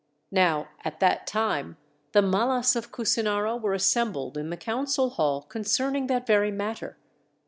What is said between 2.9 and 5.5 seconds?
Kusinara were assembled in the council hall